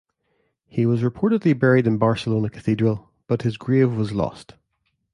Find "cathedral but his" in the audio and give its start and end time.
2.49-3.55